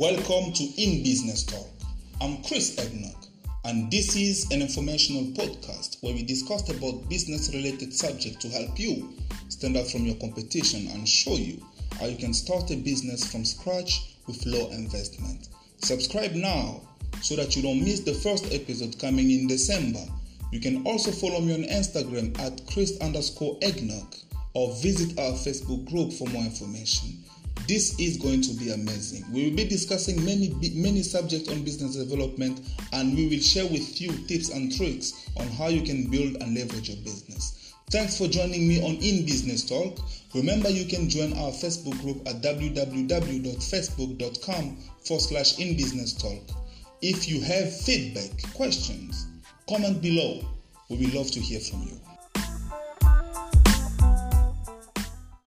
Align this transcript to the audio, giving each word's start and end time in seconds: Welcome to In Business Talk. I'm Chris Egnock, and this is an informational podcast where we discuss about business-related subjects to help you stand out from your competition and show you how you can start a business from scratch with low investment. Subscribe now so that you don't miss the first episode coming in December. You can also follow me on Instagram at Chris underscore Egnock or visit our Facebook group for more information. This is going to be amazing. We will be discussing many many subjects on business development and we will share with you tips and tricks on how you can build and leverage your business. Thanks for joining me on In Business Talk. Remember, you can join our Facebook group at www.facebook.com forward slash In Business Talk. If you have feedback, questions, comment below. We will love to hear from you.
Welcome 0.00 0.54
to 0.54 0.64
In 0.64 1.02
Business 1.02 1.44
Talk. 1.44 1.68
I'm 2.22 2.42
Chris 2.44 2.74
Egnock, 2.76 3.26
and 3.66 3.90
this 3.90 4.16
is 4.16 4.50
an 4.50 4.62
informational 4.62 5.24
podcast 5.34 6.02
where 6.02 6.14
we 6.14 6.22
discuss 6.22 6.70
about 6.70 7.06
business-related 7.10 7.92
subjects 7.92 8.38
to 8.38 8.48
help 8.48 8.80
you 8.80 9.12
stand 9.50 9.76
out 9.76 9.88
from 9.88 10.06
your 10.06 10.14
competition 10.14 10.88
and 10.92 11.06
show 11.06 11.34
you 11.34 11.62
how 11.98 12.06
you 12.06 12.16
can 12.16 12.32
start 12.32 12.70
a 12.70 12.76
business 12.76 13.30
from 13.30 13.44
scratch 13.44 14.16
with 14.26 14.46
low 14.46 14.70
investment. 14.70 15.50
Subscribe 15.82 16.32
now 16.32 16.80
so 17.20 17.36
that 17.36 17.54
you 17.54 17.60
don't 17.60 17.84
miss 17.84 18.00
the 18.00 18.14
first 18.14 18.50
episode 18.54 18.98
coming 18.98 19.30
in 19.30 19.48
December. 19.48 20.06
You 20.50 20.60
can 20.60 20.82
also 20.86 21.10
follow 21.10 21.42
me 21.42 21.52
on 21.52 21.64
Instagram 21.64 22.38
at 22.40 22.66
Chris 22.72 22.98
underscore 23.02 23.58
Egnock 23.58 24.24
or 24.54 24.74
visit 24.76 25.18
our 25.18 25.32
Facebook 25.32 25.86
group 25.90 26.14
for 26.14 26.26
more 26.30 26.44
information. 26.44 27.22
This 27.70 27.94
is 28.00 28.16
going 28.16 28.42
to 28.42 28.52
be 28.54 28.72
amazing. 28.72 29.24
We 29.32 29.48
will 29.48 29.54
be 29.54 29.64
discussing 29.64 30.24
many 30.24 30.48
many 30.74 31.04
subjects 31.04 31.48
on 31.48 31.62
business 31.62 31.94
development 31.94 32.62
and 32.92 33.16
we 33.16 33.28
will 33.28 33.38
share 33.38 33.64
with 33.64 34.00
you 34.00 34.10
tips 34.26 34.48
and 34.48 34.76
tricks 34.76 35.30
on 35.36 35.46
how 35.46 35.68
you 35.68 35.82
can 35.82 36.10
build 36.10 36.42
and 36.42 36.56
leverage 36.56 36.88
your 36.88 36.98
business. 37.04 37.72
Thanks 37.88 38.18
for 38.18 38.26
joining 38.26 38.66
me 38.66 38.84
on 38.84 38.96
In 38.96 39.24
Business 39.24 39.64
Talk. 39.64 40.00
Remember, 40.34 40.68
you 40.68 40.84
can 40.84 41.08
join 41.08 41.32
our 41.34 41.52
Facebook 41.52 41.96
group 42.00 42.26
at 42.26 42.42
www.facebook.com 42.42 44.76
forward 45.04 45.22
slash 45.22 45.60
In 45.60 45.76
Business 45.76 46.12
Talk. 46.12 46.42
If 47.02 47.28
you 47.28 47.40
have 47.40 47.72
feedback, 47.82 48.52
questions, 48.52 49.28
comment 49.68 50.02
below. 50.02 50.44
We 50.88 50.96
will 50.96 51.12
love 51.20 51.30
to 51.30 51.38
hear 51.38 51.60
from 51.60 51.84
you. 51.84 52.00